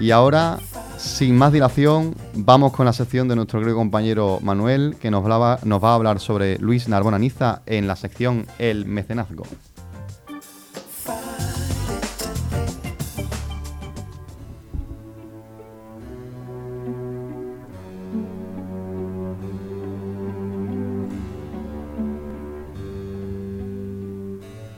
[0.00, 0.58] Y ahora,
[0.96, 5.54] sin más dilación, vamos con la sección de nuestro querido compañero Manuel, que nos, va
[5.54, 9.44] a hablar sobre Luis Narbona Niza en la sección El Mecenazgo.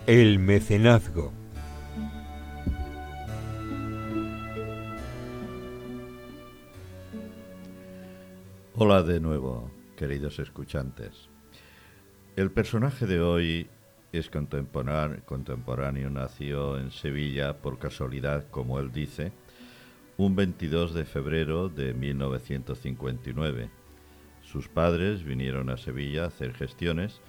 [0.07, 1.40] El mecenazgo.
[8.83, 11.29] Hola de nuevo, queridos escuchantes.
[12.35, 13.69] El personaje de hoy
[14.11, 19.33] es contemporáneo, nació en Sevilla por casualidad, como él dice,
[20.17, 23.69] un 22 de febrero de 1959.
[24.41, 27.21] Sus padres vinieron a Sevilla a hacer gestiones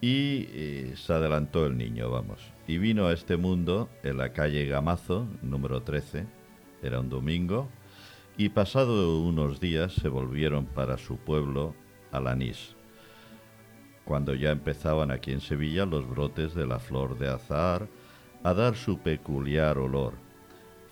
[0.00, 2.40] y eh, se adelantó el niño, vamos.
[2.66, 6.26] Y vino a este mundo en la calle Gamazo, número 13,
[6.82, 7.68] era un domingo,
[8.38, 11.74] y pasado unos días se volvieron para su pueblo,
[12.12, 12.76] Alanís,
[14.04, 17.88] cuando ya empezaban aquí en Sevilla los brotes de la flor de azahar
[18.44, 20.14] a dar su peculiar olor.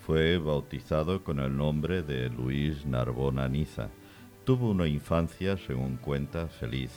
[0.04, 3.90] Fue bautizado con el nombre de Luis Narbona Niza.
[4.44, 6.90] Tuvo una infancia, según cuenta, feliz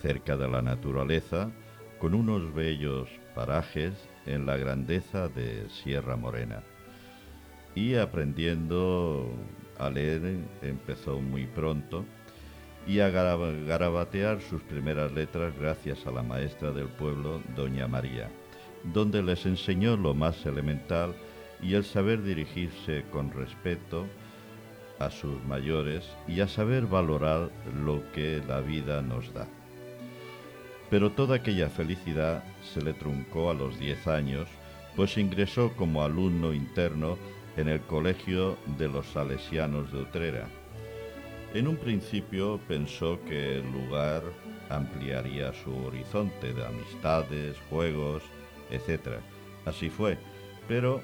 [0.00, 1.50] cerca de la naturaleza,
[1.98, 3.92] con unos bellos parajes
[4.24, 6.62] en la grandeza de Sierra Morena.
[7.74, 9.30] Y aprendiendo
[9.78, 12.04] a leer empezó muy pronto
[12.86, 18.30] y a garabatear sus primeras letras gracias a la maestra del pueblo, Doña María,
[18.84, 21.14] donde les enseñó lo más elemental
[21.62, 24.06] y el saber dirigirse con respeto
[24.98, 27.50] a sus mayores y a saber valorar
[27.84, 29.46] lo que la vida nos da.
[30.90, 34.48] Pero toda aquella felicidad se le truncó a los 10 años,
[34.96, 37.16] pues ingresó como alumno interno
[37.60, 40.48] en el Colegio de los Salesianos de Utrera.
[41.52, 44.22] En un principio pensó que el lugar
[44.70, 48.22] ampliaría su horizonte de amistades, juegos,
[48.70, 49.18] etc.
[49.66, 50.16] Así fue,
[50.68, 51.02] pero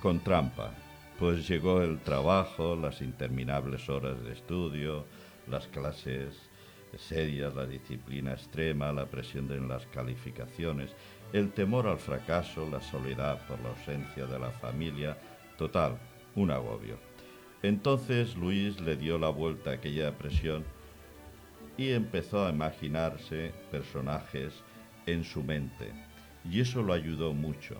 [0.00, 0.74] con trampa,
[1.20, 5.06] pues llegó el trabajo, las interminables horas de estudio,
[5.46, 6.50] las clases
[6.98, 10.94] serias, la disciplina extrema, la presión en las calificaciones,
[11.32, 15.16] el temor al fracaso, la soledad por la ausencia de la familia,
[15.56, 15.98] total,
[16.34, 16.98] un agobio.
[17.62, 20.64] Entonces Luis le dio la vuelta a aquella presión
[21.76, 24.52] y empezó a imaginarse personajes
[25.06, 25.92] en su mente,
[26.48, 27.76] y eso lo ayudó mucho.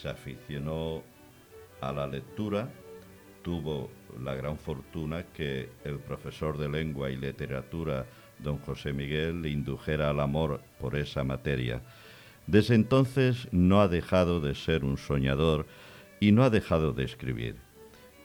[0.00, 1.02] Se aficionó
[1.80, 2.70] a la lectura,
[3.42, 3.90] tuvo
[4.22, 8.06] la gran fortuna que el profesor de lengua y literatura,
[8.38, 11.82] don José Miguel, le indujera al amor por esa materia.
[12.46, 15.66] Desde entonces no ha dejado de ser un soñador
[16.20, 17.56] y no ha dejado de escribir.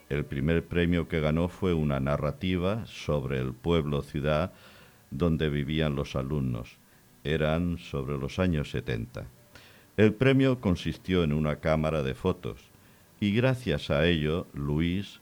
[0.10, 4.54] El primer premio que ganó fue una narrativa sobre el pueblo-ciudad
[5.12, 6.78] donde vivían los alumnos.
[7.24, 9.26] Eran sobre los años 70.
[9.98, 12.62] El premio consistió en una cámara de fotos
[13.20, 15.20] y gracias a ello Luis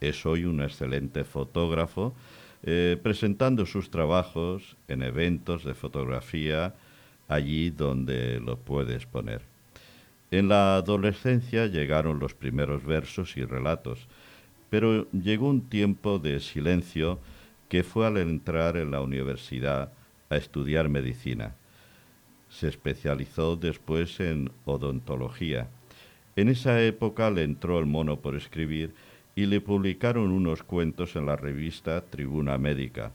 [0.00, 2.14] es hoy un excelente fotógrafo,
[2.62, 6.74] eh, presentando sus trabajos en eventos de fotografía
[7.30, 9.42] allí donde lo puedes poner.
[10.32, 14.08] En la adolescencia llegaron los primeros versos y relatos,
[14.68, 17.20] pero llegó un tiempo de silencio
[17.68, 19.92] que fue al entrar en la universidad
[20.28, 21.54] a estudiar medicina.
[22.48, 25.68] Se especializó después en odontología.
[26.34, 28.92] En esa época le entró el mono por escribir
[29.36, 33.12] y le publicaron unos cuentos en la revista Tribuna Médica,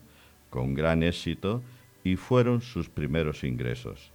[0.50, 1.62] con gran éxito,
[2.06, 4.14] y fueron sus primeros ingresos.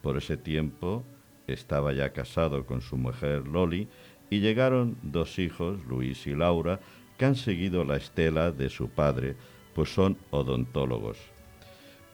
[0.00, 1.04] Por ese tiempo
[1.46, 3.88] estaba ya casado con su mujer Loli
[4.30, 6.80] y llegaron dos hijos, Luis y Laura,
[7.18, 9.36] que han seguido la estela de su padre,
[9.74, 11.18] pues son odontólogos.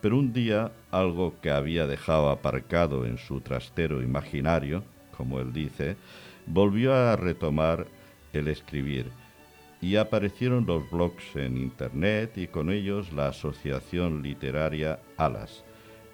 [0.01, 4.83] Pero un día algo que había dejado aparcado en su trastero imaginario,
[5.17, 5.97] como él dice,
[6.47, 7.87] volvió a retomar
[8.33, 9.11] el escribir
[9.81, 15.65] y aparecieron los blogs en Internet y con ellos la Asociación Literaria Alas.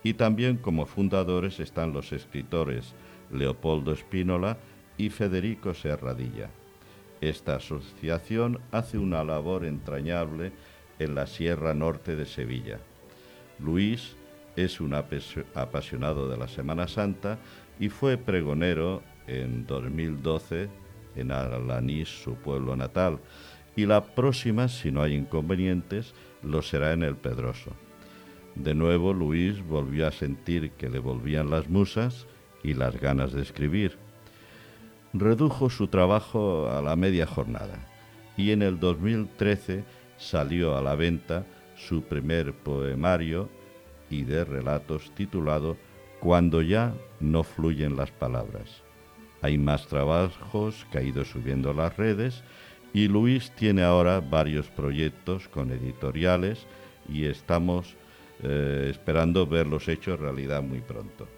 [0.03, 2.95] Y también como fundadores están los escritores
[3.31, 4.59] Leopoldo Espínola
[4.99, 6.51] y Federico Serradilla.
[7.21, 10.53] Esta asociación hace una labor entrañable
[10.99, 12.81] en la Sierra Norte de Sevilla.
[13.59, 14.17] Luis
[14.57, 17.39] es un apasionado de la Semana Santa
[17.81, 20.69] y fue pregonero en 2012
[21.17, 23.21] en Alanís, su pueblo natal,
[23.77, 27.73] y la próxima, si no hay inconvenientes, lo será en el Pedroso.
[28.55, 32.27] De nuevo Luis volvió a sentir que le volvían las musas
[32.63, 33.99] y las ganas de escribir.
[35.13, 37.89] redujo su trabajo a la media jornada
[38.37, 39.85] y en el 2013
[40.17, 41.47] salió a la venta
[41.77, 43.49] su primer poemario
[44.11, 45.77] y de relatos titulado
[46.21, 48.83] Cuando ya no fluyen las palabras.
[49.41, 52.43] Hay más trabajos ido subiendo las redes
[52.95, 56.67] y Luis tiene ahora varios proyectos con editoriales
[57.09, 57.97] y estamos
[58.43, 61.29] eh, esperando verlos hechos realidad muy pronto.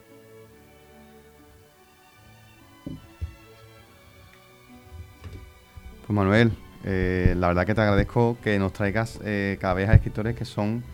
[6.06, 6.52] Pues Manuel,
[6.84, 10.44] eh, la verdad que te agradezco que nos traigas eh, cada vez a escritores que
[10.44, 10.84] son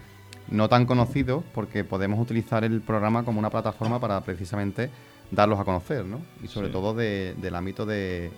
[0.48, 4.90] no tan conocidos porque podemos utilizar el programa como una plataforma para precisamente
[5.30, 6.20] darlos a conocer, ¿no?
[6.42, 8.30] Y sobre todo del ámbito de,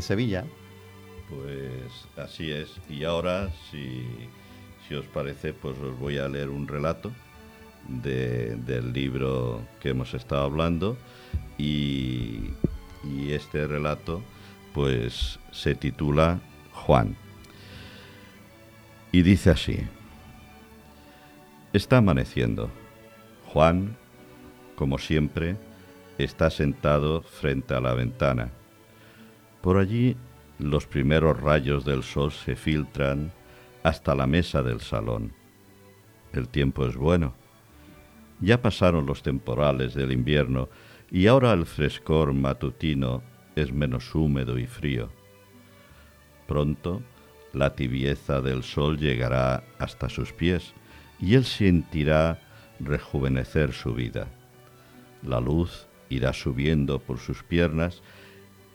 [0.00, 0.44] Sevilla.
[1.34, 2.68] Pues así es.
[2.88, 7.10] Y ahora, si, os parece, pues os voy a leer un relato
[7.88, 10.96] del libro que hemos estado hablando
[11.56, 12.52] y
[13.04, 14.22] este relato
[14.72, 16.40] pues se titula
[16.72, 17.16] Juan.
[19.10, 19.78] Y dice así,
[21.72, 22.70] está amaneciendo.
[23.52, 23.96] Juan,
[24.76, 25.56] como siempre,
[26.18, 28.50] está sentado frente a la ventana.
[29.60, 30.16] Por allí
[30.62, 33.32] los primeros rayos del sol se filtran
[33.82, 35.32] hasta la mesa del salón.
[36.32, 37.34] El tiempo es bueno.
[38.40, 40.68] Ya pasaron los temporales del invierno
[41.10, 43.22] y ahora el frescor matutino
[43.54, 45.10] es menos húmedo y frío.
[46.46, 47.02] Pronto
[47.52, 50.72] la tibieza del sol llegará hasta sus pies
[51.20, 52.40] y él sentirá
[52.80, 54.26] rejuvenecer su vida.
[55.22, 58.02] La luz irá subiendo por sus piernas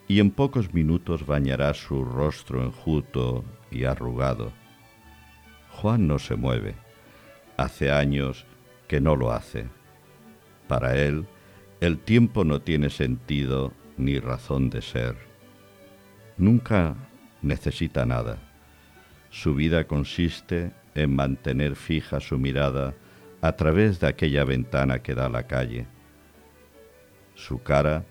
[0.08, 4.54] y en pocos minutos bañará su rostro enjuto y arrugado.
[5.72, 6.76] Juan no se mueve.
[7.58, 8.46] Hace años
[8.88, 9.68] que no lo hace.
[10.68, 11.26] Para él,
[11.82, 15.16] el tiempo no tiene sentido ni razón de ser.
[16.38, 16.96] Nunca
[17.42, 18.38] necesita nada.
[19.30, 22.96] Su vida consiste en mantener fija su mirada
[23.42, 25.88] a través de aquella ventana que da a la calle.
[27.36, 28.06] Su cara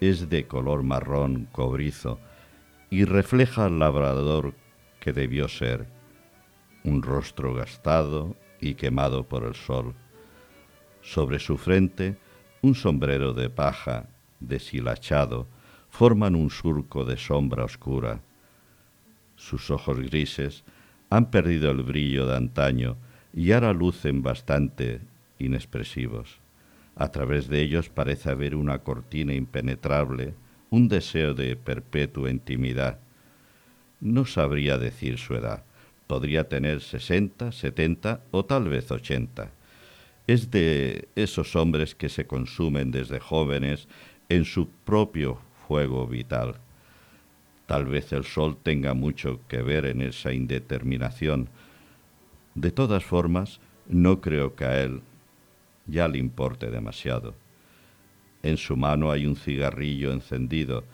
[0.00, 2.18] es de color marrón cobrizo
[2.90, 4.54] y refleja al labrador
[4.98, 5.86] que debió ser,
[6.84, 9.94] un rostro gastado y quemado por el sol.
[11.02, 12.16] Sobre su frente,
[12.62, 14.08] un sombrero de paja
[14.40, 15.46] deshilachado
[15.88, 18.20] forman un surco de sombra oscura.
[19.36, 20.64] Sus ojos grises
[21.08, 22.96] han perdido el brillo de antaño
[23.34, 25.00] y ahora lucen bastante
[25.38, 26.39] inexpresivos.
[27.00, 30.34] A través de ellos parece haber una cortina impenetrable,
[30.68, 32.98] un deseo de perpetua intimidad.
[34.02, 35.64] No sabría decir su edad.
[36.06, 39.50] Podría tener sesenta, setenta o tal vez ochenta.
[40.26, 43.88] Es de esos hombres que se consumen desde jóvenes
[44.28, 46.56] en su propio fuego vital.
[47.64, 51.48] Tal vez el sol tenga mucho que ver en esa indeterminación.
[52.54, 53.58] De todas formas,
[53.88, 55.00] no creo que a él
[55.90, 57.34] ya le importe demasiado.
[58.42, 60.84] En su mano hay un cigarrillo encendido.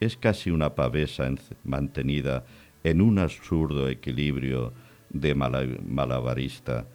[0.00, 1.28] Es casi una pavesa
[1.64, 2.44] mantenida
[2.84, 4.72] en un absurdo equilibrio
[5.10, 6.86] de malabarista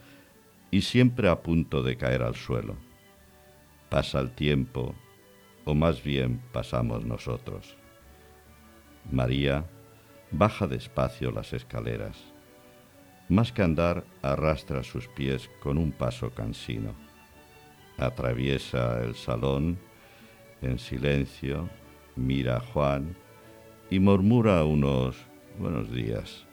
[0.71, 2.75] y siempre a punto de caer al suelo.
[3.89, 4.95] Pasa el tiempo
[5.65, 7.77] o más bien pasamos nosotros.
[9.11, 9.65] María
[10.31, 12.17] baja despacio las escaleras.
[13.29, 17.06] Más que andar, arrastra sus pies con un paso cansino.
[17.97, 19.77] Atraviesa el salón
[20.61, 21.69] en silencio,
[22.15, 23.15] mira a Juan
[23.89, 25.17] y murmura unos
[25.59, 26.45] buenos días.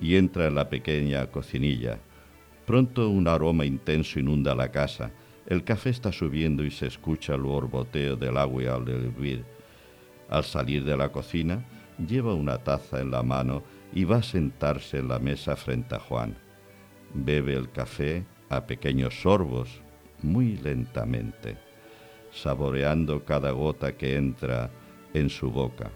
[0.00, 1.98] Y entra en la pequeña cocinilla.
[2.66, 5.10] Pronto un aroma intenso inunda la casa
[5.48, 9.46] el café está subiendo y se escucha el borboteo del agua al hervir.
[10.28, 11.64] Al salir de la cocina,
[12.06, 13.62] lleva una taza en la mano
[13.94, 16.36] y va a sentarse en la mesa frente a Juan.
[17.14, 19.80] Bebe el café a pequeños sorbos,
[20.22, 21.56] muy lentamente,
[22.32, 24.70] saboreando cada gota que entra
[25.14, 25.90] en su boca.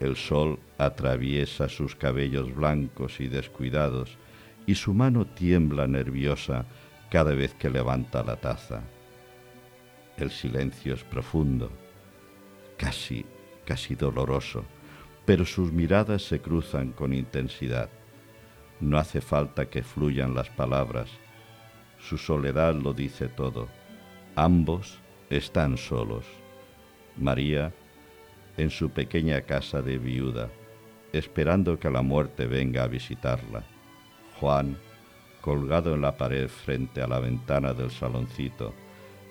[0.00, 4.18] El sol atraviesa sus cabellos blancos y descuidados
[4.66, 6.66] y su mano tiembla nerviosa
[7.10, 8.82] cada vez que levanta la taza.
[10.16, 11.70] El silencio es profundo,
[12.76, 13.24] casi,
[13.64, 14.64] casi doloroso,
[15.24, 17.88] pero sus miradas se cruzan con intensidad.
[18.80, 21.10] No hace falta que fluyan las palabras,
[22.08, 23.68] su soledad lo dice todo.
[24.34, 24.98] Ambos
[25.30, 26.26] están solos.
[27.16, 27.72] María
[28.56, 30.50] en su pequeña casa de viuda,
[31.12, 33.62] esperando que la muerte venga a visitarla.
[34.40, 34.76] Juan
[35.40, 38.72] colgado en la pared frente a la ventana del saloncito,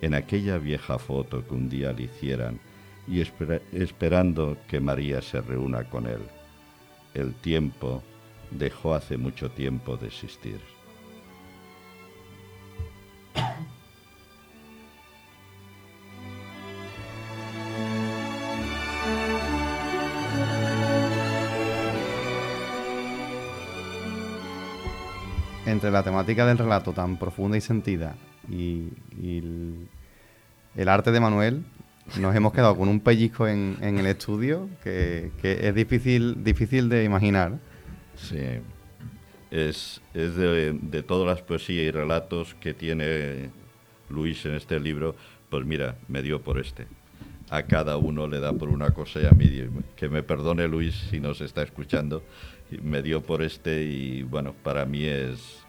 [0.01, 2.59] en aquella vieja foto que un día le hicieran
[3.07, 6.21] y esperando que María se reúna con él.
[7.13, 8.03] El tiempo
[8.51, 10.59] dejó hace mucho tiempo de existir.
[25.71, 28.17] Entre la temática del relato tan profunda y sentida
[28.49, 28.89] y,
[30.75, 31.63] el, arte de Manuel,
[32.19, 37.57] nos hemos quedado con un pellizco en, el estudio que, es difícil, difícil de imaginar.
[38.17, 38.37] Sí,
[39.49, 43.49] es, de, todas las poesías y relatos que tiene
[44.09, 45.15] Luis en este libro,
[45.49, 46.85] pues mira, me dio por este.
[47.49, 49.49] A cada uno le da por una cosa y a mí,
[49.95, 52.23] que me perdone Luis si nos está escuchando,
[52.81, 55.61] me dio por este y bueno, para mí es,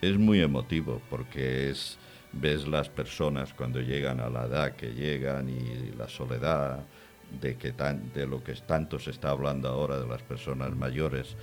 [0.00, 1.98] es muy emotivo porque es
[2.32, 6.80] ves las personas cuando llegan a la edad que llegan y la soledad
[7.40, 11.36] de que tan, de lo que tanto se está hablando ahora de las personas mayores.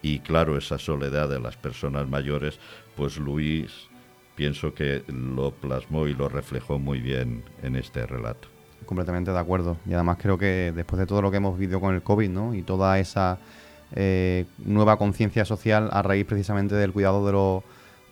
[0.00, 2.58] Y claro esa soledad de las personas mayores
[2.96, 3.88] pues Luis
[4.34, 8.48] pienso que lo plasmó y lo reflejó muy bien en este relato.
[8.86, 9.76] Completamente de acuerdo.
[9.86, 12.54] Y además creo que después de todo lo que hemos vivido con el covid ¿no?
[12.54, 13.38] y toda esa
[13.94, 17.62] eh, nueva conciencia social a raíz precisamente del cuidado de los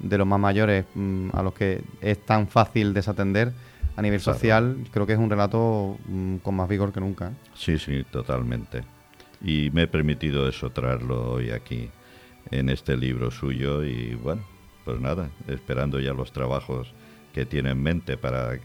[0.00, 3.52] de los más mayores mm, a los que es tan fácil desatender
[3.96, 7.28] a nivel social, creo que es un relato mm, con más vigor que nunca.
[7.28, 7.32] ¿eh?
[7.54, 8.82] Sí, sí, totalmente.
[9.42, 11.90] Y me he permitido eso, traerlo hoy aquí
[12.50, 14.42] en este libro suyo y bueno,
[14.84, 16.92] pues nada, esperando ya los trabajos
[17.32, 18.58] que tiene en mente para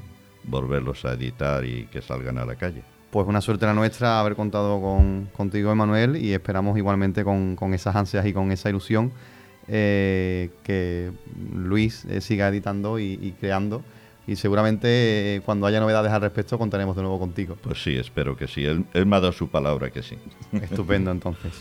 [0.43, 2.83] volverlos a editar y que salgan a la calle.
[3.11, 7.73] Pues una suerte la nuestra haber contado con, contigo, Emanuel, y esperamos igualmente con, con
[7.73, 9.11] esas ansias y con esa ilusión
[9.67, 11.11] eh, que
[11.53, 13.83] Luis eh, siga editando y, creando.
[14.27, 17.57] Y seguramente eh, cuando haya novedades al respecto contaremos de nuevo contigo.
[17.61, 18.65] Pues sí, espero que sí.
[18.65, 20.17] Él, él me ha dado su palabra que sí.
[20.51, 21.53] Estupendo entonces.